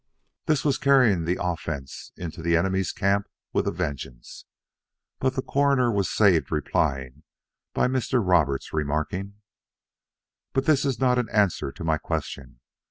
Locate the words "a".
3.67-3.71